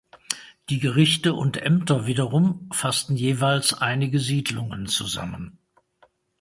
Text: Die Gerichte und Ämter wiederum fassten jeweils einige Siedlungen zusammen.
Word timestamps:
Die 0.71 0.79
Gerichte 0.79 1.35
und 1.35 1.57
Ämter 1.57 2.07
wiederum 2.07 2.67
fassten 2.73 3.15
jeweils 3.15 3.75
einige 3.75 4.17
Siedlungen 4.17 4.87
zusammen. 4.87 5.59